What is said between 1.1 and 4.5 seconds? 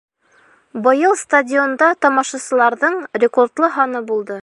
стадионда тамашасыларҙың рекордлы һаны булды